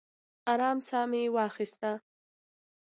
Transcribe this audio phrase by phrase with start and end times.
[0.51, 1.91] ارام ساه مې واخیسته.